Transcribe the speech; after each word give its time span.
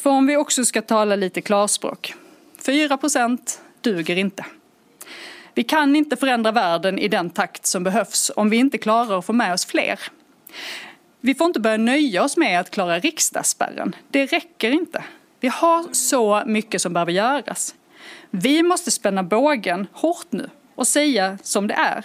För 0.00 0.10
om 0.10 0.26
vi 0.26 0.36
också 0.36 0.64
ska 0.64 0.82
tala 0.82 1.16
lite 1.16 1.40
klarspråk. 1.40 2.14
4 2.66 2.96
procent 2.96 3.60
duger 3.80 4.16
inte. 4.16 4.44
Vi 5.54 5.64
kan 5.64 5.96
inte 5.96 6.16
förändra 6.16 6.52
världen 6.52 6.98
i 6.98 7.08
den 7.08 7.30
takt 7.30 7.66
som 7.66 7.84
behövs 7.84 8.30
om 8.36 8.50
vi 8.50 8.56
inte 8.56 8.78
klarar 8.78 9.18
att 9.18 9.26
få 9.26 9.32
med 9.32 9.52
oss 9.52 9.66
fler. 9.66 10.00
Vi 11.20 11.34
får 11.34 11.46
inte 11.46 11.60
börja 11.60 11.76
nöja 11.76 12.24
oss 12.24 12.36
med 12.36 12.60
att 12.60 12.70
klara 12.70 12.98
riksdagsspärren. 12.98 13.96
Det 14.10 14.26
räcker 14.26 14.70
inte. 14.70 15.04
Vi 15.40 15.48
har 15.48 15.84
så 15.92 16.42
mycket 16.46 16.82
som 16.82 16.92
behöver 16.92 17.12
göras. 17.12 17.74
Vi 18.30 18.62
måste 18.62 18.90
spänna 18.90 19.22
bågen 19.22 19.86
hårt 19.92 20.26
nu 20.32 20.50
och 20.74 20.86
säga 20.86 21.38
som 21.42 21.66
det 21.66 21.74
är. 21.74 22.04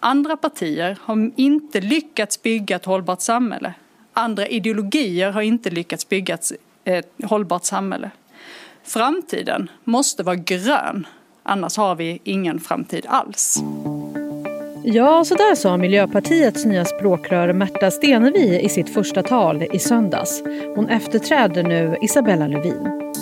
Andra 0.00 0.36
partier 0.36 0.98
har 1.02 1.30
inte 1.36 1.80
lyckats 1.80 2.42
bygga 2.42 2.76
ett 2.76 2.84
hållbart 2.84 3.20
samhälle. 3.20 3.74
Andra 4.12 4.46
ideologier 4.46 5.30
har 5.30 5.42
inte 5.42 5.70
lyckats 5.70 6.08
bygga 6.08 6.38
ett 6.84 7.12
hållbart 7.24 7.64
samhälle. 7.64 8.10
Framtiden 8.84 9.70
måste 9.84 10.22
vara 10.22 10.36
grön, 10.36 11.06
annars 11.42 11.76
har 11.76 11.94
vi 11.94 12.20
ingen 12.24 12.60
framtid 12.60 13.06
alls. 13.08 13.62
Ja, 14.84 15.24
så 15.24 15.34
där 15.34 15.54
sa 15.54 15.76
Miljöpartiets 15.76 16.64
nya 16.64 16.84
språkrör 16.84 17.52
Märta 17.52 17.90
Stenevi 17.90 18.60
i 18.60 18.68
sitt 18.68 18.94
första 18.94 19.22
tal 19.22 19.62
i 19.62 19.78
söndags. 19.78 20.42
Hon 20.74 20.88
efterträder 20.88 21.62
nu 21.62 21.96
Isabella 22.02 22.46
Lövin. 22.46 23.12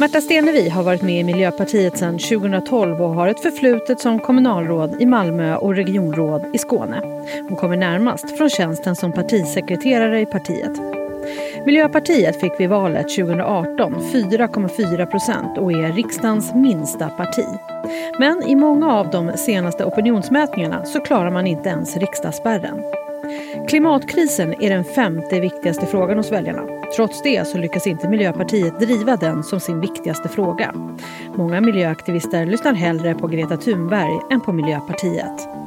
Märta 0.00 0.20
Stenevi 0.20 0.68
har 0.68 0.82
varit 0.82 1.02
med 1.02 1.20
i 1.20 1.24
Miljöpartiet 1.24 1.98
sedan 1.98 2.18
2012 2.18 3.02
och 3.02 3.14
har 3.14 3.28
ett 3.28 3.40
förflutet 3.40 4.00
som 4.00 4.20
kommunalråd 4.20 5.02
i 5.02 5.06
Malmö 5.06 5.56
och 5.56 5.74
regionråd 5.74 6.42
i 6.54 6.58
Skåne. 6.58 7.00
Hon 7.48 7.56
kommer 7.56 7.76
närmast 7.76 8.36
från 8.38 8.50
tjänsten 8.50 8.96
som 8.96 9.12
partisekreterare 9.12 10.20
i 10.20 10.26
partiet. 10.26 10.99
Miljöpartiet 11.66 12.40
fick 12.40 12.60
vid 12.60 12.68
valet 12.68 13.08
2018 13.08 13.94
4,4 13.94 15.06
procent 15.06 15.58
och 15.58 15.72
är 15.72 15.92
riksdagens 15.92 16.54
minsta 16.54 17.08
parti. 17.08 17.46
Men 18.18 18.42
i 18.42 18.54
många 18.54 18.92
av 18.92 19.10
de 19.10 19.32
senaste 19.36 19.84
opinionsmätningarna 19.84 20.84
så 20.84 21.00
klarar 21.00 21.30
man 21.30 21.46
inte 21.46 21.68
ens 21.68 21.96
riksdagsspärren. 21.96 22.82
Klimatkrisen 23.68 24.62
är 24.62 24.70
den 24.70 24.84
femte 24.84 25.40
viktigaste 25.40 25.86
frågan 25.86 26.16
hos 26.16 26.32
väljarna. 26.32 26.62
Trots 26.96 27.22
det 27.22 27.48
så 27.48 27.58
lyckas 27.58 27.86
inte 27.86 28.08
Miljöpartiet 28.08 28.80
driva 28.80 29.16
den 29.16 29.42
som 29.42 29.60
sin 29.60 29.80
viktigaste 29.80 30.28
fråga. 30.28 30.74
Många 31.34 31.60
miljöaktivister 31.60 32.46
lyssnar 32.46 32.74
hellre 32.74 33.14
på 33.14 33.26
Greta 33.26 33.56
Thunberg 33.56 34.20
än 34.30 34.40
på 34.40 34.52
Miljöpartiet. 34.52 35.59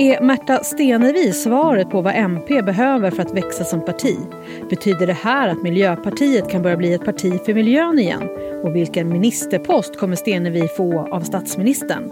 Är 0.00 0.20
Märta 0.20 0.64
Stenevi 0.64 1.32
svaret 1.32 1.90
på 1.90 2.00
vad 2.02 2.14
MP 2.16 2.62
behöver 2.62 3.10
för 3.10 3.22
att 3.22 3.36
växa 3.36 3.64
som 3.64 3.84
parti? 3.84 4.16
Betyder 4.70 5.06
det 5.06 5.12
här 5.12 5.48
att 5.48 5.62
Miljöpartiet 5.62 6.50
kan 6.50 6.62
börja 6.62 6.76
bli 6.76 6.94
ett 6.94 7.04
parti 7.04 7.40
för 7.44 7.54
miljön 7.54 7.98
igen? 7.98 8.28
Och 8.64 8.76
vilken 8.76 9.08
ministerpost 9.08 9.96
kommer 9.96 10.16
Stenevi 10.16 10.68
få 10.68 11.08
av 11.08 11.20
statsministern? 11.20 12.08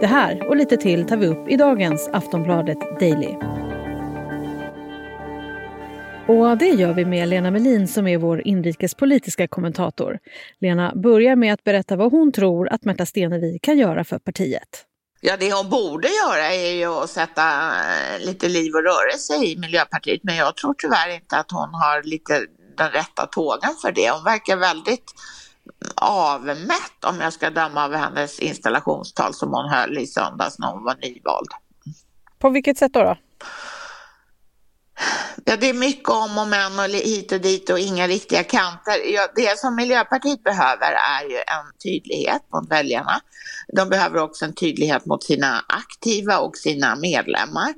Det 0.00 0.06
här 0.06 0.48
och 0.48 0.56
lite 0.56 0.76
till 0.76 1.06
tar 1.06 1.16
vi 1.16 1.26
upp 1.26 1.48
i 1.48 1.56
dagens 1.56 2.10
Aftonbladet 2.12 2.78
Daily. 3.00 3.34
Och 6.26 6.58
det 6.58 6.68
gör 6.68 6.94
vi 6.94 7.04
med 7.04 7.28
Lena 7.28 7.50
Melin 7.50 7.88
som 7.88 8.06
är 8.06 8.18
vår 8.18 8.48
inrikespolitiska 8.48 9.48
kommentator. 9.48 10.18
Lena 10.60 10.92
börjar 10.94 11.36
med 11.36 11.54
att 11.54 11.64
berätta 11.64 11.96
vad 11.96 12.12
hon 12.12 12.32
tror 12.32 12.68
att 12.68 12.84
Märta 12.84 13.06
Stenevi 13.06 13.58
kan 13.62 13.78
göra 13.78 14.04
för 14.04 14.18
partiet. 14.18 14.84
Ja, 15.20 15.36
det 15.36 15.52
hon 15.52 15.68
borde 15.68 16.08
göra 16.08 16.52
är 16.52 16.72
ju 16.72 16.86
att 16.86 17.10
sätta 17.10 17.68
eh, 17.68 18.20
lite 18.20 18.48
liv 18.48 18.74
och 18.74 18.82
rörelse 18.82 19.34
i 19.34 19.56
Miljöpartiet, 19.58 20.20
men 20.24 20.36
jag 20.36 20.56
tror 20.56 20.74
tyvärr 20.78 21.14
inte 21.14 21.36
att 21.36 21.50
hon 21.50 21.74
har 21.74 22.02
lite 22.02 22.46
den 22.76 22.90
rätta 22.90 23.26
tågen 23.26 23.74
för 23.82 23.92
det. 23.92 24.10
Hon 24.10 24.24
verkar 24.24 24.56
väldigt 24.56 25.14
avmätt 25.94 27.04
om 27.06 27.20
jag 27.20 27.32
ska 27.32 27.50
döma 27.50 27.84
av 27.84 27.94
hennes 27.94 28.38
installationstal 28.40 29.34
som 29.34 29.52
hon 29.52 29.68
höll 29.68 29.98
i 29.98 30.06
söndags 30.06 30.58
när 30.58 30.68
hon 30.68 30.84
var 30.84 30.94
nyvald. 30.94 31.48
På 32.38 32.50
vilket 32.50 32.78
sätt 32.78 32.92
då? 32.92 33.02
då? 33.02 33.16
Ja, 35.44 35.56
det 35.56 35.68
är 35.68 35.74
mycket 35.74 36.08
om 36.08 36.38
och 36.38 36.46
men 36.46 36.78
och 36.78 36.84
hit 36.84 37.32
och 37.32 37.40
dit 37.40 37.70
och 37.70 37.78
inga 37.78 38.06
riktiga 38.06 38.44
kanter. 38.44 39.12
Ja, 39.14 39.28
det 39.36 39.58
som 39.58 39.76
Miljöpartiet 39.76 40.42
behöver 40.44 40.92
är 40.92 41.24
ju 41.30 41.36
en 41.36 41.78
tydlighet 41.82 42.42
mot 42.52 42.70
väljarna. 42.70 43.20
De 43.72 43.88
behöver 43.88 44.18
också 44.18 44.44
en 44.44 44.54
tydlighet 44.54 45.06
mot 45.06 45.24
sina 45.24 45.64
aktiva 45.68 46.38
och 46.38 46.56
sina 46.56 46.96
medlemmar. 46.96 47.74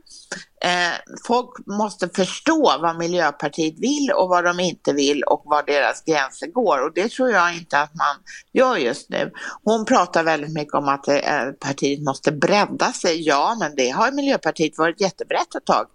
Eh, 0.65 1.15
folk 1.27 1.67
måste 1.67 2.09
förstå 2.09 2.79
vad 2.83 2.99
Miljöpartiet 2.99 3.79
vill 3.79 4.11
och 4.11 4.29
vad 4.29 4.45
de 4.45 4.61
inte 4.61 4.93
vill 4.93 5.23
och 5.23 5.43
var 5.45 5.63
deras 5.63 6.05
gränser 6.05 6.47
går 6.47 6.87
och 6.87 6.95
det 6.95 7.09
tror 7.09 7.31
jag 7.31 7.55
inte 7.55 7.81
att 7.81 7.95
man 7.95 8.17
gör 8.53 8.77
just 8.77 9.11
nu. 9.11 9.33
Hon 9.65 9.85
pratar 9.85 10.25
väldigt 10.25 10.53
mycket 10.53 10.75
om 10.75 10.89
att 10.89 11.09
eh, 11.09 11.51
partiet 11.61 12.03
måste 12.03 12.33
bredda 12.33 12.93
sig. 12.93 13.23
Ja, 13.23 13.57
men 13.61 13.77
det 13.77 13.91
har 13.91 14.13
Miljöpartiet 14.13 14.79
varit 14.79 15.01
jättebrett 15.01 15.55
ett 15.55 15.65
tag. 15.65 15.87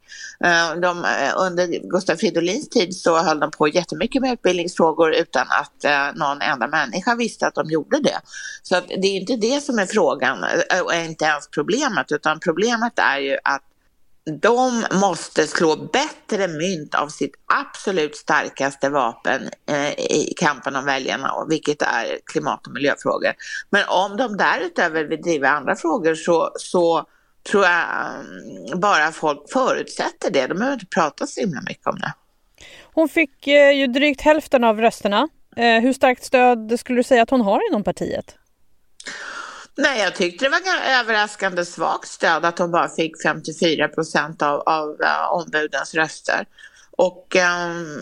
Eh, 0.43 0.75
de, 0.75 1.05
eh, 1.05 1.33
under 1.37 1.89
Gustav 1.89 2.15
Fridolins 2.15 2.69
tid 2.69 2.95
så 2.95 3.17
höll 3.17 3.39
de 3.39 3.51
på 3.51 3.67
jättemycket 3.67 4.21
med 4.21 4.33
utbildningsfrågor 4.33 5.13
utan 5.13 5.47
att 5.49 5.83
eh, 5.83 6.19
någon 6.19 6.41
enda 6.41 6.67
människa 6.67 7.15
visste 7.15 7.47
att 7.47 7.55
de 7.55 7.69
gjorde 7.69 7.99
det. 7.99 8.19
Så 8.63 8.77
att 8.77 8.87
det 8.87 9.07
är 9.07 9.19
inte 9.19 9.35
det 9.35 9.63
som 9.63 9.79
är 9.79 9.85
frågan 9.85 10.43
eh, 10.43 10.81
och 10.81 10.93
inte 10.93 11.25
ens 11.25 11.47
problemet 11.47 12.11
utan 12.11 12.39
problemet 12.39 12.99
är 12.99 13.19
ju 13.19 13.37
att 13.43 13.61
de 14.25 14.85
måste 14.91 15.47
slå 15.47 15.75
bättre 15.75 16.47
mynt 16.47 16.95
av 16.95 17.07
sitt 17.07 17.35
absolut 17.45 18.15
starkaste 18.15 18.89
vapen 18.89 19.49
eh, 19.69 19.91
i 19.91 20.33
kampen 20.37 20.75
om 20.75 20.85
väljarna, 20.85 21.45
vilket 21.49 21.81
är 21.81 22.19
klimat 22.25 22.67
och 22.67 22.73
miljöfrågor. 22.73 23.31
Men 23.69 23.83
om 23.87 24.17
de 24.17 24.37
därutöver 24.37 25.03
vill 25.03 25.21
driva 25.21 25.49
andra 25.49 25.75
frågor 25.75 26.15
så, 26.15 26.51
så 26.55 27.05
tror 27.51 27.63
jag 27.63 27.85
mm, 28.19 28.79
bara 28.79 29.11
folk 29.11 29.51
förutsätter 29.51 30.31
det. 30.31 30.47
De 30.47 30.53
behöver 30.53 30.73
inte 30.73 30.85
prata 30.85 31.27
så 31.27 31.39
himla 31.39 31.61
mycket 31.61 31.87
om 31.87 31.99
det. 31.99 32.13
Hon 32.93 33.09
fick 33.09 33.47
eh, 33.47 33.71
ju 33.71 33.87
drygt 33.87 34.21
hälften 34.21 34.63
av 34.63 34.81
rösterna. 34.81 35.29
Eh, 35.55 35.81
hur 35.81 35.93
starkt 35.93 36.23
stöd 36.23 36.79
skulle 36.79 36.99
du 36.99 37.03
säga 37.03 37.23
att 37.23 37.29
hon 37.29 37.41
har 37.41 37.69
inom 37.69 37.83
partiet? 37.83 38.35
Nej, 39.77 39.99
jag 39.99 40.15
tyckte 40.15 40.45
det 40.45 40.49
var 40.49 40.59
överraskande 40.99 41.65
svagt 41.65 42.07
stöd 42.07 42.45
att 42.45 42.59
hon 42.59 42.71
bara 42.71 42.89
fick 42.89 43.21
54 43.21 43.87
procent 43.87 44.41
av, 44.41 44.59
av 44.59 44.89
uh, 44.89 45.31
ombudens 45.31 45.93
röster. 45.93 46.45
Och 46.91 47.35
um, 47.35 48.01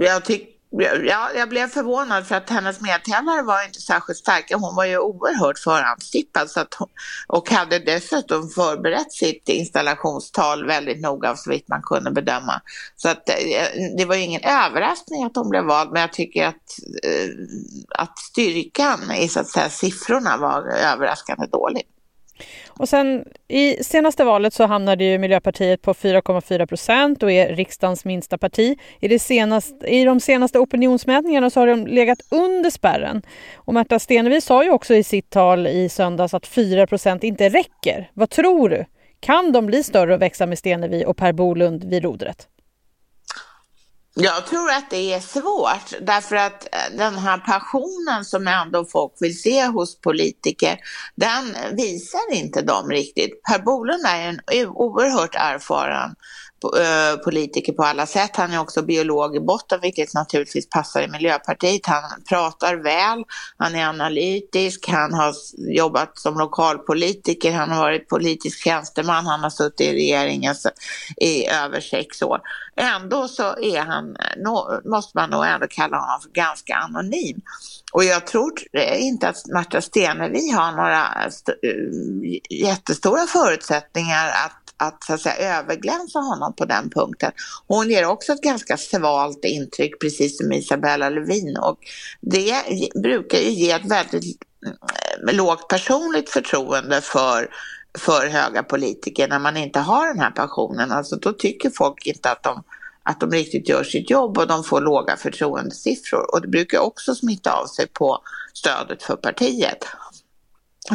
jag 0.00 0.24
tyckte 0.24 0.59
Ja, 0.72 1.30
jag 1.34 1.48
blev 1.48 1.66
förvånad 1.66 2.26
för 2.26 2.34
att 2.34 2.50
hennes 2.50 2.80
medtävlare 2.80 3.42
var 3.42 3.64
inte 3.64 3.80
särskilt 3.80 4.18
starka. 4.18 4.56
Hon 4.56 4.76
var 4.76 4.84
ju 4.84 4.98
oerhört 4.98 5.58
förhandstippad 5.58 6.50
så 6.50 6.60
att 6.60 6.74
hon, 6.74 6.88
och 7.28 7.50
hade 7.50 7.78
dessutom 7.78 8.48
förberett 8.48 9.12
sitt 9.12 9.48
installationstal 9.48 10.66
väldigt 10.66 11.00
noga 11.00 11.36
så 11.36 11.50
vitt 11.50 11.68
man 11.68 11.82
kunde 11.82 12.10
bedöma. 12.10 12.60
Så 12.96 13.08
att 13.08 13.28
eh, 13.28 13.34
det 13.96 14.04
var 14.04 14.14
ju 14.14 14.22
ingen 14.22 14.44
överraskning 14.44 15.24
att 15.24 15.36
hon 15.36 15.50
blev 15.50 15.64
vald 15.64 15.92
men 15.92 16.00
jag 16.00 16.12
tycker 16.12 16.46
att, 16.46 16.78
eh, 17.04 17.30
att 17.88 18.18
styrkan 18.18 19.12
i 19.12 19.28
så 19.28 19.40
att 19.40 19.48
säga, 19.48 19.68
siffrorna 19.68 20.36
var 20.36 20.62
överraskande 20.68 21.46
dålig. 21.46 21.82
Och 22.80 22.88
sen 22.88 23.24
i 23.48 23.84
senaste 23.84 24.24
valet 24.24 24.54
så 24.54 24.66
hamnade 24.66 25.04
ju 25.04 25.18
Miljöpartiet 25.18 25.82
på 25.82 25.94
4,4 25.94 26.66
procent 26.66 27.22
och 27.22 27.32
är 27.32 27.54
riksdagens 27.56 28.04
minsta 28.04 28.38
parti. 28.38 28.78
I, 29.00 29.08
det 29.08 29.18
senaste, 29.18 29.86
I 29.86 30.04
de 30.04 30.20
senaste 30.20 30.58
opinionsmätningarna 30.58 31.50
så 31.50 31.60
har 31.60 31.66
de 31.66 31.86
legat 31.86 32.18
under 32.30 32.70
spärren. 32.70 33.22
Och 33.54 33.74
Märta 33.74 33.98
Stenevi 33.98 34.40
sa 34.40 34.64
ju 34.64 34.70
också 34.70 34.94
i 34.94 35.02
sitt 35.02 35.30
tal 35.30 35.66
i 35.66 35.88
söndags 35.88 36.34
att 36.34 36.46
4 36.46 36.86
procent 36.86 37.24
inte 37.24 37.48
räcker. 37.48 38.10
Vad 38.14 38.30
tror 38.30 38.68
du? 38.68 38.84
Kan 39.20 39.52
de 39.52 39.66
bli 39.66 39.82
större 39.82 40.14
och 40.14 40.22
växa 40.22 40.46
med 40.46 40.58
Stenevi 40.58 41.04
och 41.06 41.16
Per 41.16 41.32
Bolund 41.32 41.84
vid 41.84 42.02
rodret? 42.02 42.48
Jag 44.14 44.46
tror 44.46 44.70
att 44.70 44.90
det 44.90 45.12
är 45.12 45.20
svårt 45.20 46.06
därför 46.06 46.36
att 46.36 46.64
eh, 46.64 46.96
den 46.96 47.14
här 47.14 47.38
passionen 47.38 48.24
som 48.24 48.48
ändå 48.48 48.84
folk 48.84 49.12
vill 49.20 49.40
se 49.40 49.66
hos 49.66 50.00
politiker, 50.00 50.78
den 51.14 51.76
visar 51.76 52.32
inte 52.32 52.62
de 52.62 52.90
riktigt. 52.90 53.42
Per 53.42 53.58
Bolund 53.58 54.04
är 54.06 54.28
en 54.28 54.40
oerhört 54.68 55.34
erfaren 55.34 56.14
Eh, 56.64 57.16
politiker 57.16 57.72
på 57.72 57.84
alla 57.84 58.06
sätt. 58.06 58.36
Han 58.36 58.52
är 58.52 58.60
också 58.60 58.82
biolog 58.82 59.36
i 59.36 59.40
botten, 59.40 59.78
vilket 59.82 60.14
naturligtvis 60.14 60.70
passar 60.70 61.02
i 61.02 61.08
Miljöpartiet. 61.08 61.86
Han 61.86 62.22
pratar 62.28 62.76
väl, 62.76 63.24
han 63.56 63.74
är 63.74 63.86
analytisk, 63.86 64.88
han 64.88 65.14
har 65.14 65.34
jobbat 65.56 66.18
som 66.18 66.38
lokalpolitiker, 66.38 67.52
han 67.52 67.70
har 67.70 67.80
varit 67.80 68.08
politisk 68.08 68.64
tjänsteman, 68.64 69.26
han 69.26 69.40
har 69.40 69.50
suttit 69.50 69.80
i 69.80 69.92
regeringen 69.92 70.54
i 71.16 71.46
över 71.46 71.80
sex 71.80 72.22
år. 72.22 72.40
Ändå 72.76 73.28
så 73.28 73.42
är 73.42 73.80
han, 73.80 74.16
eh, 74.16 74.90
måste 74.90 75.18
man 75.18 75.30
nog 75.30 75.46
ändå 75.46 75.66
kalla 75.66 75.96
honom 75.96 76.20
för 76.22 76.30
ganska 76.30 76.74
anonym. 76.74 77.40
Och 77.92 78.04
jag 78.04 78.26
tror 78.26 78.52
eh, 78.72 79.02
inte 79.02 79.28
att 79.28 79.46
Märta 79.46 79.80
Stenevi 79.80 80.50
har 80.50 80.72
några 80.72 81.06
jättestora 82.50 83.26
förutsättningar 83.26 84.26
att 84.26 84.59
att, 84.80 85.04
så 85.04 85.12
att 85.12 85.20
säga, 85.20 85.58
överglänsa 85.58 86.18
honom 86.18 86.54
på 86.56 86.64
den 86.64 86.90
punkten. 86.90 87.32
Hon 87.66 87.90
ger 87.90 88.06
också 88.06 88.32
ett 88.32 88.42
ganska 88.42 88.76
svalt 88.76 89.44
intryck, 89.44 90.00
precis 90.00 90.38
som 90.38 90.52
Isabella 90.52 91.10
Lövin. 91.10 91.56
Och 91.56 91.78
det 92.20 92.54
brukar 93.02 93.38
ju 93.38 93.50
ge 93.50 93.70
ett 93.70 93.90
väldigt 93.90 94.42
mm, 94.66 94.76
eh, 95.28 95.34
lågt 95.34 95.68
personligt 95.68 96.30
förtroende 96.30 97.00
för 97.00 97.50
för 97.98 98.26
höga 98.26 98.62
politiker 98.62 99.28
när 99.28 99.38
man 99.38 99.56
inte 99.56 99.80
har 99.80 100.06
den 100.06 100.18
här 100.18 100.30
passionen. 100.30 100.92
Alltså 100.92 101.16
då 101.16 101.32
tycker 101.32 101.70
folk 101.70 102.06
inte 102.06 102.30
att 102.30 102.42
de, 102.42 102.62
att 103.02 103.20
de 103.20 103.30
riktigt 103.30 103.68
gör 103.68 103.84
sitt 103.84 104.10
jobb 104.10 104.38
och 104.38 104.46
de 104.46 104.64
får 104.64 104.80
låga 104.80 105.16
förtroendesiffror. 105.16 106.34
Och 106.34 106.40
det 106.42 106.48
brukar 106.48 106.78
också 106.78 107.14
smitta 107.14 107.52
av 107.52 107.66
sig 107.66 107.86
på 107.86 108.18
stödet 108.54 109.02
för 109.02 109.16
partiet. 109.16 109.84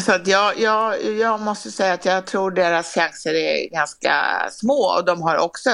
Så 0.06 0.12
att 0.12 0.28
jag, 0.28 0.60
jag, 0.60 1.06
jag 1.06 1.40
måste 1.40 1.72
säga 1.72 1.94
att 1.94 2.06
jag 2.06 2.28
tror 2.28 2.52
deras 2.52 2.94
chanser 2.94 3.34
är 3.34 3.70
ganska 3.70 4.14
små 4.52 4.96
och 4.98 5.06
de 5.06 5.22
har 5.22 5.38
också 5.38 5.70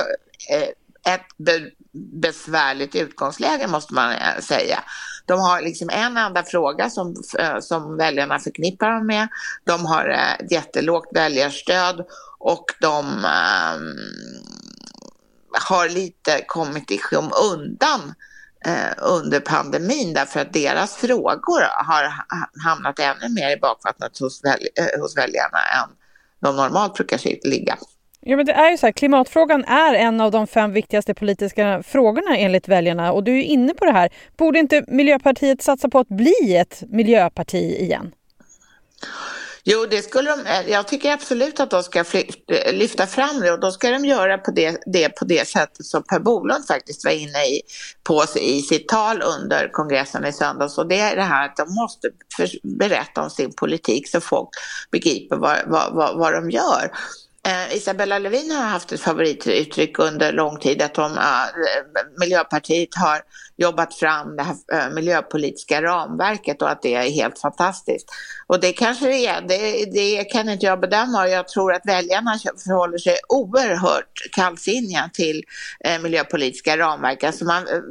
eh, 0.49 1.13
ett 1.13 1.25
ett 1.49 1.73
besvärligt 2.21 2.95
utgångsläge 2.95 3.67
måste 3.67 3.93
man 3.93 4.11
eh, 4.11 4.39
säga. 4.39 4.83
De 5.25 5.39
har 5.39 5.61
liksom 5.61 5.89
en 5.89 6.17
enda 6.17 6.43
fråga 6.43 6.89
som, 6.89 7.15
eh, 7.39 7.59
som 7.59 7.97
väljarna 7.97 8.39
förknippar 8.39 8.91
dem 8.91 9.07
med. 9.07 9.27
De 9.63 9.85
har 9.85 10.07
ett 10.09 10.51
jättelågt 10.51 11.09
väljarstöd 11.15 12.05
och 12.37 12.65
de 12.81 13.05
um, 13.05 13.95
har 15.69 15.89
lite 15.89 16.43
kommit 16.47 16.91
i 16.91 16.97
skymundan 16.97 18.13
Eh, 18.65 18.93
under 18.97 19.39
pandemin 19.39 20.13
därför 20.13 20.39
att 20.39 20.53
deras 20.53 20.95
frågor 20.95 21.61
har 21.85 22.13
hamnat 22.63 22.99
ännu 22.99 23.33
mer 23.33 23.57
i 23.57 23.57
bakvattnet 23.57 24.19
hos, 24.19 24.43
väl, 24.43 24.59
eh, 24.75 25.01
hos 25.01 25.17
väljarna 25.17 25.57
än 25.57 25.89
de 26.41 26.55
normalt 26.55 26.93
brukar 26.93 27.47
ligga. 27.47 27.77
Ja, 28.19 28.37
men 28.37 28.45
det 28.45 28.53
är 28.53 28.71
ju 28.71 28.77
så 28.77 28.87
här, 28.87 28.91
klimatfrågan 28.91 29.63
är 29.63 29.93
en 29.93 30.21
av 30.21 30.31
de 30.31 30.47
fem 30.47 30.73
viktigaste 30.73 31.13
politiska 31.13 31.83
frågorna 31.83 32.37
enligt 32.37 32.67
väljarna 32.67 33.11
och 33.11 33.23
du 33.23 33.37
är 33.39 33.43
inne 33.43 33.73
på 33.73 33.85
det 33.85 33.91
här. 33.91 34.09
Borde 34.37 34.59
inte 34.59 34.83
Miljöpartiet 34.87 35.61
satsa 35.61 35.89
på 35.89 35.99
att 35.99 36.07
bli 36.07 36.55
ett 36.55 36.83
miljöparti 36.89 37.75
igen? 37.79 38.11
Jo, 39.63 39.85
det 39.85 40.01
skulle 40.01 40.31
de, 40.31 40.45
eh, 40.45 40.69
jag 40.69 40.87
tycker 40.87 41.13
absolut 41.13 41.59
att 41.59 41.69
de 41.69 41.83
ska 41.83 41.99
eh, 41.99 42.73
lyfta 42.73 43.07
fram 43.07 43.39
det 43.39 43.51
och 43.51 43.59
då 43.59 43.71
ska 43.71 43.89
de 43.89 44.05
göra 44.05 44.37
på 44.37 44.51
det, 44.51 44.77
det 44.85 45.09
på 45.09 45.25
det 45.25 45.47
sättet 45.47 45.85
som 45.85 46.03
Per 46.03 46.19
Bolund 46.19 46.67
faktiskt 46.67 47.05
var 47.05 47.11
inne 47.11 47.45
i, 47.45 47.61
på 48.03 48.23
i 48.35 48.61
sitt 48.61 48.87
tal 48.87 49.21
under 49.21 49.69
kongressen 49.71 50.25
i 50.25 50.33
söndags 50.33 50.77
och 50.77 50.87
det 50.87 50.99
är 50.99 51.15
det 51.15 51.23
här 51.23 51.45
att 51.45 51.55
de 51.55 51.75
måste 51.75 52.09
för, 52.37 52.49
berätta 52.77 53.21
om 53.21 53.29
sin 53.29 53.53
politik 53.53 54.07
så 54.07 54.21
folk 54.21 54.49
begriper 54.91 55.35
vad, 55.35 55.57
vad, 55.67 55.93
vad, 55.93 56.17
vad 56.17 56.33
de 56.33 56.51
gör. 56.51 56.91
Eh, 57.47 57.75
Isabella 57.75 58.19
Lövin 58.19 58.51
har 58.51 58.63
haft 58.63 58.91
ett 58.91 59.01
favorituttryck 59.01 59.99
under 59.99 60.33
lång 60.33 60.59
tid 60.59 60.81
att 60.81 60.93
de, 60.93 61.17
eh, 61.17 61.23
Miljöpartiet 62.19 62.95
har 62.95 63.21
jobbat 63.57 63.93
fram 63.93 64.35
det 64.35 64.43
här 64.43 64.55
eh, 64.73 64.93
miljöpolitiska 64.93 65.81
ramverket 65.81 66.61
och 66.61 66.69
att 66.69 66.81
det 66.81 66.95
är 66.95 67.09
helt 67.09 67.39
fantastiskt. 67.39 68.09
Och 68.47 68.59
det 68.59 68.73
kanske 68.73 69.05
det 69.05 69.27
är, 69.27 69.41
det, 69.41 69.85
det 69.85 70.23
kan 70.23 70.49
inte 70.49 70.65
jag 70.65 70.79
bedöma 70.79 71.23
och 71.23 71.29
jag 71.29 71.47
tror 71.47 71.73
att 71.73 71.85
väljarna 71.85 72.39
förhåller 72.63 72.97
sig 72.97 73.17
oerhört 73.29 74.29
kallsinniga 74.31 75.09
till 75.13 75.43
eh, 75.85 76.01
miljöpolitiska 76.01 76.77
ramverk. 76.77 77.23
Alltså 77.23 77.45
man, 77.45 77.67
eh, 77.67 77.81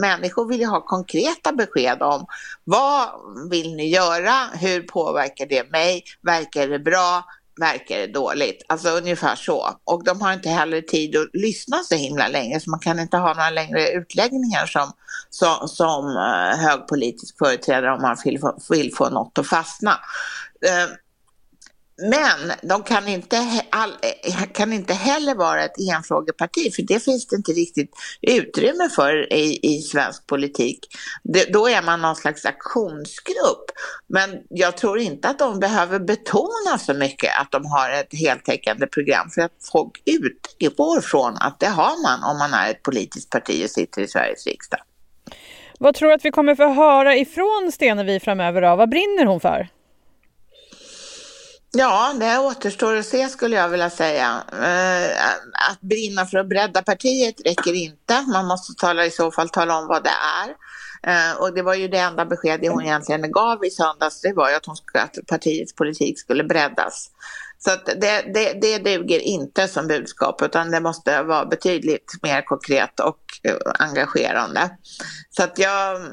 människor 0.00 0.48
vill 0.48 0.60
ju 0.60 0.66
ha 0.66 0.80
konkreta 0.80 1.52
besked 1.52 2.02
om 2.02 2.26
vad 2.64 3.08
vill 3.50 3.74
ni 3.74 3.88
göra, 3.88 4.46
hur 4.54 4.82
påverkar 4.82 5.46
det 5.46 5.70
mig, 5.70 6.04
verkar 6.22 6.68
det 6.68 6.78
bra, 6.78 7.24
verkar 7.60 7.98
det 7.98 8.06
dåligt. 8.06 8.62
Alltså 8.68 8.88
ungefär 8.88 9.36
så. 9.36 9.80
Och 9.84 10.04
de 10.04 10.20
har 10.20 10.32
inte 10.32 10.48
heller 10.48 10.80
tid 10.80 11.16
att 11.16 11.28
lyssna 11.32 11.76
så 11.76 11.94
himla 11.94 12.28
länge 12.28 12.60
så 12.60 12.70
man 12.70 12.80
kan 12.80 12.98
inte 12.98 13.16
ha 13.16 13.34
några 13.34 13.50
längre 13.50 13.90
utläggningar 13.90 14.66
som, 14.66 14.92
som, 15.30 15.68
som 15.68 16.16
eh, 16.16 16.58
hög 16.58 16.88
politisk 16.88 17.38
företrädare 17.38 17.94
om 17.94 18.02
man 18.02 18.16
vill, 18.24 18.40
vill 18.70 18.94
få 18.94 19.10
något 19.10 19.38
att 19.38 19.46
fastna. 19.46 19.90
Eh, 20.66 20.90
men 22.02 22.52
de 22.62 22.82
kan 22.82 23.08
inte, 23.08 23.36
all, 23.70 23.90
eh, 24.22 24.42
kan 24.52 24.72
inte 24.72 24.94
heller 24.94 25.34
vara 25.34 25.64
ett 25.64 25.80
enfrågeparti 25.96 26.74
för 26.74 26.82
det 26.82 27.04
finns 27.04 27.26
det 27.26 27.36
inte 27.36 27.52
riktigt 27.52 27.90
utrymme 28.20 28.88
för 28.88 29.32
i, 29.32 29.58
i 29.62 29.82
svensk 29.82 30.26
politik. 30.26 30.78
Det, 31.22 31.52
då 31.52 31.68
är 31.68 31.82
man 31.82 32.00
någon 32.00 32.16
slags 32.16 32.44
aktionsgrupp. 32.44 33.64
Men 34.06 34.30
jag 34.48 34.76
tror 34.76 34.98
inte 34.98 35.28
att 35.28 35.38
de 35.38 35.60
behöver 35.60 35.98
betona 35.98 36.78
så 36.78 36.94
mycket 36.94 37.30
att 37.40 37.52
de 37.52 37.66
har 37.66 37.90
ett 37.90 38.14
heltäckande 38.14 38.86
program 38.86 39.30
för 39.30 39.42
att 39.42 39.52
folk 39.72 40.02
utgår 40.04 41.00
från 41.00 41.36
att 41.36 41.60
det 41.60 41.66
har 41.66 42.02
man 42.02 42.30
om 42.30 42.38
man 42.38 42.54
är 42.54 42.70
ett 42.70 42.82
politiskt 42.82 43.30
parti 43.30 43.64
och 43.64 43.70
sitter 43.70 44.02
i 44.02 44.08
Sveriges 44.08 44.46
riksdag. 44.46 44.80
Vad 45.78 45.94
tror 45.94 46.08
du 46.08 46.14
att 46.14 46.24
vi 46.24 46.30
kommer 46.30 46.54
få 46.54 46.68
höra 46.68 47.16
ifrån 47.16 47.70
Stenevi 47.72 48.20
framöver 48.20 48.62
då? 48.62 48.76
Vad 48.76 48.90
brinner 48.90 49.26
hon 49.26 49.40
för? 49.40 49.68
Ja, 51.72 52.14
det 52.20 52.38
återstår 52.38 52.96
att 52.96 53.06
se 53.06 53.28
skulle 53.28 53.56
jag 53.56 53.68
vilja 53.68 53.90
säga. 53.90 54.42
Eh, 54.52 55.24
att 55.70 55.80
brinna 55.80 56.26
för 56.26 56.38
att 56.38 56.48
bredda 56.48 56.82
partiet 56.82 57.34
räcker 57.44 57.72
inte. 57.72 58.24
Man 58.32 58.46
måste 58.46 58.74
tala, 58.74 59.06
i 59.06 59.10
så 59.10 59.30
fall 59.30 59.48
tala 59.48 59.78
om 59.78 59.86
vad 59.86 60.04
det 60.04 60.10
är. 60.44 60.54
Eh, 61.02 61.40
och 61.40 61.54
det 61.54 61.62
var 61.62 61.74
ju 61.74 61.88
det 61.88 61.98
enda 61.98 62.26
beskedet 62.26 62.70
hon 62.70 62.82
egentligen 62.82 63.32
gav 63.32 63.64
i 63.64 63.70
söndags, 63.70 64.20
det 64.20 64.32
var 64.32 64.50
ju 64.50 64.56
att, 64.56 64.66
hon 64.66 64.76
skulle, 64.76 65.02
att 65.02 65.16
partiets 65.28 65.74
politik 65.74 66.20
skulle 66.20 66.44
breddas. 66.44 67.10
Så 67.58 67.70
att 67.70 67.86
det, 67.86 68.24
det, 68.34 68.52
det 68.60 68.78
duger 68.78 69.18
inte 69.18 69.68
som 69.68 69.86
budskap 69.88 70.42
utan 70.42 70.70
det 70.70 70.80
måste 70.80 71.22
vara 71.22 71.46
betydligt 71.46 72.12
mer 72.22 72.42
konkret 72.42 73.00
och 73.00 73.20
eh, 73.42 73.56
engagerande. 73.78 74.70
Så 75.30 75.42
att 75.42 75.58
jag 75.58 75.96
mm, 75.96 76.10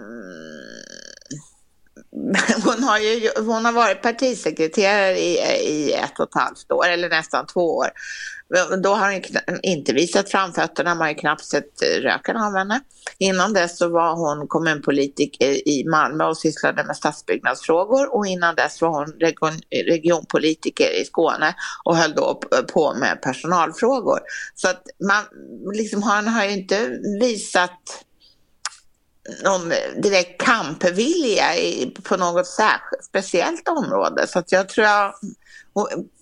hon 2.63 2.83
har, 2.83 2.99
ju, 2.99 3.29
hon 3.37 3.65
har 3.65 3.71
varit 3.71 4.01
partisekreterare 4.01 5.19
i, 5.19 5.37
i 5.63 5.93
ett 5.93 6.19
och 6.19 6.27
ett 6.29 6.41
halvt 6.41 6.71
år, 6.71 6.87
eller 6.87 7.09
nästan 7.09 7.45
två 7.45 7.75
år. 7.75 7.87
Då 8.83 8.89
har 8.89 9.11
hon 9.11 9.21
inte 9.63 9.93
visat 9.93 10.29
framfötterna, 10.29 10.89
man 10.89 11.01
har 11.01 11.09
ju 11.09 11.15
knappt 11.15 11.45
sett 11.45 11.81
röken 12.01 12.37
av 12.37 12.55
henne. 12.55 12.81
Innan 13.17 13.53
dess 13.53 13.77
så 13.77 13.89
var 13.89 14.15
hon 14.15 14.47
kommunpolitiker 14.47 15.47
eh, 15.47 15.55
i 15.55 15.85
Malmö 15.87 16.23
och 16.23 16.37
sysslade 16.37 16.83
med 16.83 16.95
stadsbyggnadsfrågor 16.95 18.15
och 18.15 18.27
innan 18.27 18.55
dess 18.55 18.81
var 18.81 18.89
hon 18.89 19.05
region, 19.19 19.61
regionpolitiker 19.85 21.01
i 21.01 21.05
Skåne 21.05 21.55
och 21.83 21.95
höll 21.97 22.13
då 22.13 22.41
eh, 22.57 22.61
på 22.61 22.93
med 22.93 23.21
personalfrågor. 23.21 24.19
Så 24.55 24.69
att 24.69 24.83
man 25.07 25.23
liksom, 25.73 26.03
han 26.03 26.27
har 26.27 26.45
ju 26.45 26.51
inte 26.51 26.99
visat 27.19 28.06
någon 29.43 29.73
direkt 30.01 30.41
kampvilja 30.41 31.55
i, 31.55 31.95
på 32.03 32.17
något 32.17 32.47
särskilt, 32.47 33.03
speciellt 33.03 33.67
område. 33.67 34.27
Så 34.27 34.39
att 34.39 34.51
jag 34.51 34.69
tror 34.69 34.87
jag 34.87 35.13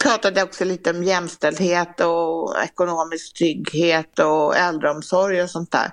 pratade 0.04 0.44
också 0.44 0.66
lite 0.66 0.90
om 0.90 1.04
jämställdhet 1.04 2.02
och 2.02 2.64
ekonomisk 2.64 3.38
trygghet 3.38 4.20
och 4.20 4.58
äldreomsorg 4.58 5.44
och 5.44 5.50
sånt 5.50 5.72
där 5.72 5.92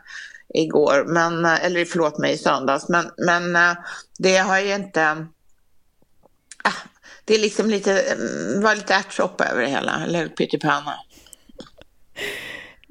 igår, 0.54 1.04
men, 1.06 1.44
eller 1.44 1.84
förlåt 1.84 2.18
mig 2.18 2.32
i 2.32 2.38
söndags, 2.38 2.88
men, 2.88 3.10
men 3.16 3.56
eh, 3.56 3.76
det 4.18 4.36
har 4.36 4.58
ju 4.58 4.74
inte, 4.74 5.26
ah, 6.64 6.72
det 7.24 7.34
är 7.34 7.38
liksom 7.38 7.70
lite, 7.70 8.00
mm, 8.00 8.62
var 8.62 8.74
lite 8.74 8.94
ärtsoppa 8.94 9.44
över 9.46 9.62
det 9.62 9.68
hela, 9.68 10.04
eller 10.04 10.28
pyttipanna. 10.28 10.94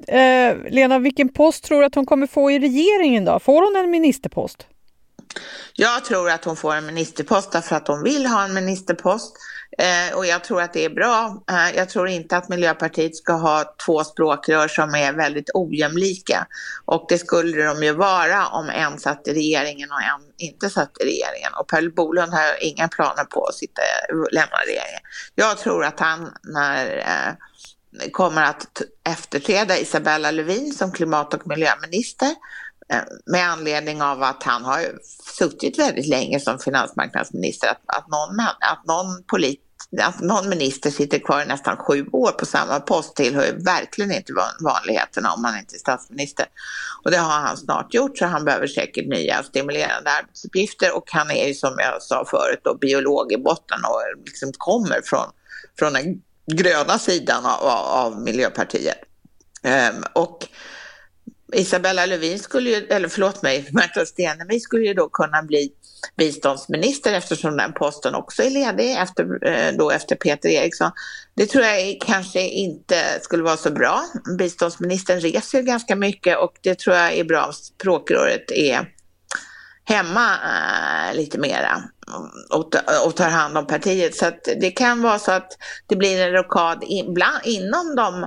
Eh, 0.07 0.71
Lena, 0.71 0.99
vilken 0.99 1.29
post 1.29 1.63
tror 1.63 1.79
du 1.79 1.85
att 1.85 1.95
hon 1.95 2.05
kommer 2.05 2.27
få 2.27 2.51
i 2.51 2.59
regeringen 2.59 3.25
då? 3.25 3.39
Får 3.39 3.61
hon 3.65 3.83
en 3.83 3.91
ministerpost? 3.91 4.67
Jag 5.73 6.05
tror 6.05 6.29
att 6.29 6.45
hon 6.45 6.55
får 6.55 6.75
en 6.75 6.85
ministerpost 6.85 7.51
därför 7.51 7.75
att 7.75 7.87
hon 7.87 8.03
vill 8.03 8.25
ha 8.25 8.45
en 8.45 8.53
ministerpost. 8.53 9.37
Eh, 9.77 10.17
och 10.17 10.25
jag 10.25 10.43
tror 10.43 10.61
att 10.61 10.73
det 10.73 10.85
är 10.85 10.89
bra. 10.89 11.43
Eh, 11.49 11.77
jag 11.77 11.89
tror 11.89 12.07
inte 12.07 12.37
att 12.37 12.49
Miljöpartiet 12.49 13.15
ska 13.15 13.33
ha 13.33 13.75
två 13.85 14.03
språkrör 14.03 14.67
som 14.67 14.95
är 14.95 15.13
väldigt 15.13 15.49
ojämlika. 15.53 16.47
Och 16.85 17.05
det 17.09 17.17
skulle 17.17 17.63
de 17.63 17.83
ju 17.83 17.93
vara 17.93 18.47
om 18.47 18.69
en 18.69 18.99
satt 18.99 19.27
i 19.27 19.33
regeringen 19.33 19.91
och 19.91 20.01
en 20.01 20.33
inte 20.37 20.69
satt 20.69 20.91
i 20.99 21.03
regeringen. 21.03 21.53
Och 21.59 21.67
Per 21.67 21.89
Bolund 21.89 22.33
har 22.33 22.63
inga 22.63 22.87
planer 22.87 23.23
på 23.23 23.45
att 23.45 23.55
sitta, 23.55 23.81
lämna 24.31 24.57
regeringen. 24.67 25.01
Jag 25.35 25.57
tror 25.57 25.85
att 25.85 25.99
han 25.99 26.33
när 26.43 26.97
eh, 26.97 27.33
kommer 28.11 28.43
att 28.43 28.81
efterträda 29.09 29.77
Isabella 29.77 30.31
Lövin 30.31 30.73
som 30.73 30.91
klimat 30.91 31.33
och 31.33 31.47
miljöminister 31.47 32.35
eh, 32.89 33.01
med 33.25 33.49
anledning 33.49 34.01
av 34.01 34.23
att 34.23 34.43
han 34.43 34.63
har 34.63 34.79
suttit 35.37 35.79
väldigt 35.79 36.07
länge 36.07 36.39
som 36.39 36.59
finansmarknadsminister. 36.59 37.67
Att, 37.67 37.97
att, 37.97 38.07
någon, 38.07 38.39
att, 38.39 38.85
någon, 38.87 39.23
polit, 39.23 39.61
att 40.01 40.19
någon 40.21 40.49
minister 40.49 40.89
sitter 40.89 41.19
kvar 41.19 41.41
i 41.41 41.45
nästan 41.45 41.77
sju 41.77 42.05
år 42.11 42.31
på 42.31 42.45
samma 42.45 42.79
post 42.79 43.15
tillhör 43.15 43.53
verkligen 43.65 44.11
inte 44.11 44.33
vanligheterna 44.63 45.33
om 45.33 45.41
man 45.41 45.57
inte 45.57 45.75
är 45.75 45.79
statsminister. 45.79 46.45
Och 47.03 47.11
det 47.11 47.17
har 47.17 47.39
han 47.39 47.57
snart 47.57 47.93
gjort 47.93 48.17
så 48.17 48.25
han 48.25 48.45
behöver 48.45 48.67
säkert 48.67 49.07
nya 49.07 49.43
stimulerande 49.43 50.09
arbetsuppgifter 50.11 50.95
och 50.95 51.09
han 51.11 51.31
är 51.31 51.47
ju 51.47 51.53
som 51.53 51.75
jag 51.77 52.01
sa 52.01 52.25
förut 52.25 52.61
då 52.63 52.77
biolog 52.77 53.31
i 53.31 53.37
botten 53.37 53.79
och 53.85 54.01
liksom 54.25 54.51
kommer 54.57 55.01
från, 55.05 55.25
från 55.79 55.95
en 55.95 56.21
gröna 56.45 56.99
sidan 56.99 57.45
av, 57.45 57.67
av 57.87 58.21
Miljöpartiet. 58.21 58.97
Um, 59.63 60.03
och 60.13 60.47
Isabella 61.53 62.05
Lövin 62.05 62.39
skulle 62.39 62.69
ju, 62.69 62.75
eller 62.75 63.07
förlåt 63.07 63.41
mig, 63.41 63.67
Märta 63.71 64.05
Stenevi 64.05 64.59
skulle 64.59 64.87
ju 64.87 64.93
då 64.93 65.09
kunna 65.09 65.43
bli 65.43 65.71
biståndsminister 66.17 67.13
eftersom 67.13 67.57
den 67.57 67.73
posten 67.73 68.15
också 68.15 68.43
är 68.43 68.49
ledig 68.49 68.97
efter, 68.97 69.47
eh, 69.47 69.73
då 69.77 69.91
efter 69.91 70.15
Peter 70.15 70.49
Eriksson. 70.49 70.91
Det 71.35 71.45
tror 71.45 71.63
jag 71.63 71.97
kanske 72.05 72.41
inte 72.41 73.19
skulle 73.21 73.43
vara 73.43 73.57
så 73.57 73.71
bra. 73.71 74.03
Biståndsministern 74.37 75.19
reser 75.19 75.57
ju 75.57 75.63
ganska 75.63 75.95
mycket 75.95 76.37
och 76.37 76.53
det 76.61 76.79
tror 76.79 76.95
jag 76.95 77.13
är 77.13 77.23
bra 77.23 77.45
om 77.45 77.53
språkröret 77.53 78.51
är 78.51 78.87
hemma 79.91 80.29
äh, 81.09 81.15
lite 81.15 81.37
mera 81.37 81.83
och, 82.49 82.75
och 83.05 83.15
tar 83.15 83.29
hand 83.29 83.57
om 83.57 83.67
partiet. 83.67 84.15
Så 84.15 84.25
att 84.25 84.47
det 84.61 84.71
kan 84.71 85.01
vara 85.01 85.19
så 85.19 85.31
att 85.31 85.57
det 85.87 85.95
blir 85.95 86.21
en 86.21 86.31
rockad 86.31 86.83
in, 86.83 87.13
bland, 87.13 87.45
inom 87.45 87.95
de 87.95 88.23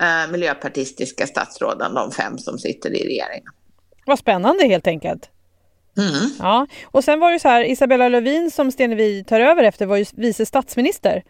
äh, 0.00 0.30
miljöpartistiska 0.30 1.26
statsråden, 1.26 1.94
de 1.94 2.12
fem 2.12 2.38
som 2.38 2.58
sitter 2.58 2.90
i 2.90 3.04
regeringen. 3.04 3.52
Vad 4.06 4.18
spännande 4.18 4.66
helt 4.66 4.86
enkelt. 4.86 5.30
Mm. 5.98 6.30
Ja, 6.38 6.66
och 6.84 7.04
sen 7.04 7.20
var 7.20 7.32
det 7.32 7.40
så 7.40 7.48
här, 7.48 7.64
Isabella 7.64 8.08
Lövin 8.08 8.50
som 8.50 8.72
Stenevi 8.72 9.24
tar 9.24 9.40
över 9.40 9.62
efter 9.62 9.86
var 9.86 9.96
ju 9.96 10.04
vice 10.12 10.46
statsminister. 10.46 11.22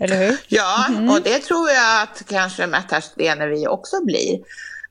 Eller 0.00 0.16
hur? 0.16 0.36
Ja, 0.48 0.86
mm. 0.88 1.10
och 1.10 1.22
det 1.22 1.38
tror 1.38 1.70
jag 1.70 2.02
att 2.02 2.22
kanske 2.28 2.66
Märta 2.66 3.00
Stenevi 3.00 3.66
också 3.66 4.04
blir. 4.04 4.40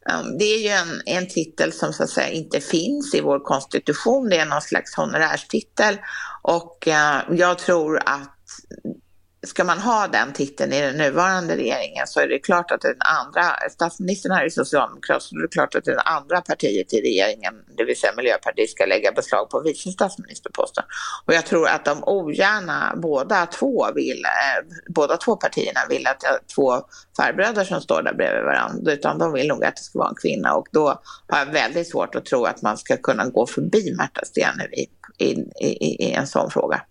Ehm, 0.10 0.38
det 0.38 0.46
är 0.46 0.60
ju 0.60 0.68
en, 0.68 1.02
en 1.06 1.28
titel 1.28 1.74
som 1.74 1.94
så 1.94 2.04
att 2.04 2.10
säga 2.10 2.30
inte 2.30 2.60
finns 2.60 3.16
i 3.16 3.22
vår 3.22 3.40
konstitution, 3.40 4.30
det 4.30 4.38
är 4.38 4.46
någon 4.46 4.62
slags 4.62 4.96
honorärstitel. 4.96 5.98
Och 6.42 6.88
ehm, 6.88 7.38
jag 7.38 7.60
tror 7.60 7.98
att 8.06 8.38
ska 9.48 9.64
man 9.64 9.80
ha 9.80 10.08
den 10.08 10.34
titeln 10.34 10.74
i 10.74 10.82
den 10.82 10.98
nuvarande 10.98 11.56
regeringen 11.56 12.08
så 12.08 12.20
är 12.20 12.28
det 12.28 12.40
klart 12.40 12.72
att 12.72 12.82
den 12.82 12.96
andra, 13.00 13.70
statsministern 13.72 14.32
är 14.32 14.44
ju 14.44 14.50
socialdemokrat, 14.50 15.24
så 15.24 15.36
det 15.36 15.44
är 15.44 15.48
klart 15.48 15.76
att 15.76 15.86
det 15.86 16.02
andra 16.02 16.42
partiet 16.42 16.94
i 16.94 17.02
regeringen, 17.02 17.54
det 17.78 17.86
vill 17.86 18.00
säga 18.00 18.14
Miljöpartiet, 18.18 18.70
ska 18.70 18.86
lägga 18.86 19.12
beslag 19.12 19.50
på 19.50 19.60
vice 19.60 19.92
statsministerposten. 19.92 20.84
Och 21.26 21.34
jag 21.34 21.46
tror 21.46 21.68
att 21.68 21.86
de 21.86 22.04
ogärna 22.04 22.94
båda 22.98 23.46
två 23.46 23.88
vill, 23.96 24.26
eh, 24.26 24.66
båda 24.90 25.18
två 25.18 25.36
partierna 25.36 25.80
vill 25.90 26.08
att 26.08 26.24
eh, 26.24 26.30
två 26.56 26.82
farbröder 27.18 27.64
som 27.64 27.82
står 27.82 28.04
där 28.04 28.14
bredvid 28.14 28.44
varandra, 28.44 28.92
utan 28.92 29.18
de 29.18 29.34
vill 29.34 29.48
nog 29.48 29.66
att 29.66 29.76
det 29.76 29.82
ska 29.82 30.00
vara 30.00 30.10
en 30.10 30.16
kvinna 30.16 30.54
och 30.54 30.68
då 30.72 31.02
har 31.28 31.40
jag 31.40 31.46
väldigt 31.46 31.90
svårt 31.90 32.16
att 32.16 32.26
tro 32.26 32.46
att 32.46 32.62
man 32.62 32.78
ska 32.78 32.98
kunna 32.98 33.26
gå 33.26 33.48
förbi 33.48 33.94
Märta 33.98 34.26
Stenevi 34.26 34.88
i, 35.18 35.32
i, 35.60 35.68
i, 35.70 36.10
i 36.10 36.12
en 36.12 36.28
sån 36.28 36.52
fråga. 36.52 36.82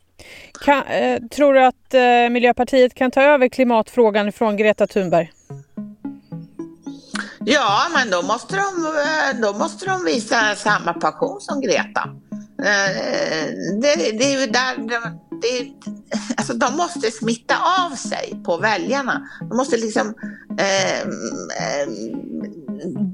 Kan, 0.64 0.82
eh, 0.82 1.20
tror 1.22 1.54
du 1.54 1.64
att 1.64 1.94
eh, 1.94 2.30
Miljöpartiet 2.30 2.94
kan 2.94 3.10
ta 3.10 3.22
över 3.22 3.48
klimatfrågan 3.48 4.32
från 4.32 4.56
Greta 4.56 4.86
Thunberg? 4.86 5.32
Ja, 7.44 7.86
men 7.94 8.10
då 8.10 8.22
måste 8.22 8.56
de, 8.56 8.86
eh, 8.86 9.40
då 9.42 9.58
måste 9.58 9.86
de 9.86 10.04
visa 10.04 10.54
samma 10.56 10.92
passion 10.92 11.40
som 11.40 11.60
Greta. 11.60 12.08
Eh, 12.62 13.46
det, 13.82 14.18
det 14.18 14.24
är 14.34 14.40
ju 14.40 14.46
där 14.46 14.76
de, 14.76 15.20
det, 15.40 15.72
alltså 16.36 16.52
de 16.54 16.76
måste 16.76 17.10
smitta 17.10 17.54
av 17.84 17.96
sig 17.96 18.42
på 18.44 18.56
väljarna. 18.56 19.28
De 19.40 19.56
måste 19.56 19.76
liksom 19.76 20.14
eh, 20.58 21.00
eh 21.00 21.88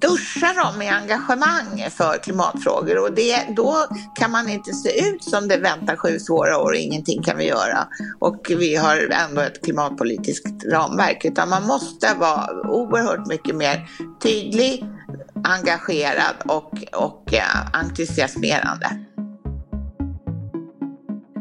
duscha 0.01 0.53
dem 0.53 0.79
med 0.79 0.95
engagemang 0.95 1.91
för 1.91 2.19
klimatfrågor. 2.23 2.99
Och 2.99 3.15
det, 3.15 3.47
då 3.57 3.87
kan 4.15 4.31
man 4.31 4.49
inte 4.49 4.73
se 4.73 5.09
ut 5.09 5.25
som 5.25 5.49
det 5.49 5.57
väntar 5.57 5.97
sju 5.97 6.19
svåra 6.19 6.59
år 6.59 6.71
och 6.71 6.77
ingenting 6.77 7.23
kan 7.23 7.39
vi 7.39 7.45
göra. 7.49 7.89
Och 8.19 8.47
vi 8.49 8.77
har 8.77 8.97
ändå 9.29 9.41
ett 9.41 9.65
klimatpolitiskt 9.65 10.65
ramverk. 10.65 11.25
Utan 11.25 11.49
man 11.49 11.67
måste 11.67 12.15
vara 12.15 12.69
oerhört 12.69 13.27
mycket 13.27 13.57
mer 13.57 13.89
tydlig, 14.23 14.85
engagerad 15.45 16.37
och, 16.45 16.73
och 16.93 17.35
eh, 17.35 17.67
entusiasmerande. 17.73 19.07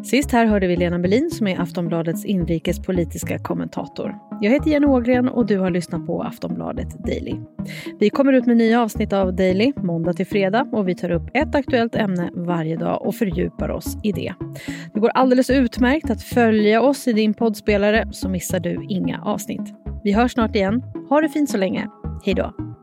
Sist 0.05 0.31
här 0.31 0.45
hörde 0.45 0.67
vi 0.67 0.75
Lena 0.75 0.97
Melin 0.97 1.29
som 1.29 1.47
är 1.47 1.61
Aftonbladets 1.61 2.25
inrikespolitiska 2.25 3.39
kommentator. 3.39 4.15
Jag 4.41 4.51
heter 4.51 4.71
Jenny 4.71 4.85
Ågren 4.85 5.29
och 5.29 5.45
du 5.45 5.59
har 5.59 5.71
lyssnat 5.71 6.05
på 6.05 6.21
Aftonbladet 6.23 7.05
Daily. 7.05 7.35
Vi 7.99 8.09
kommer 8.09 8.33
ut 8.33 8.45
med 8.45 8.57
nya 8.57 8.81
avsnitt 8.81 9.13
av 9.13 9.35
Daily 9.35 9.73
måndag 9.77 10.13
till 10.13 10.27
fredag 10.27 10.67
och 10.71 10.87
vi 10.87 10.95
tar 10.95 11.11
upp 11.11 11.29
ett 11.33 11.55
aktuellt 11.55 11.95
ämne 11.95 12.29
varje 12.33 12.77
dag 12.77 13.05
och 13.05 13.15
fördjupar 13.15 13.69
oss 13.69 13.97
i 14.03 14.11
det. 14.11 14.33
Det 14.93 14.99
går 14.99 15.09
alldeles 15.09 15.49
utmärkt 15.49 16.09
att 16.09 16.23
följa 16.23 16.81
oss 16.81 17.07
i 17.07 17.13
din 17.13 17.33
poddspelare 17.33 18.07
så 18.11 18.29
missar 18.29 18.59
du 18.59 18.85
inga 18.89 19.21
avsnitt. 19.21 19.73
Vi 20.03 20.11
hörs 20.11 20.31
snart 20.31 20.55
igen. 20.55 20.83
Ha 21.09 21.21
det 21.21 21.29
fint 21.29 21.49
så 21.49 21.57
länge. 21.57 21.87
Hej 22.25 22.33
då! 22.33 22.74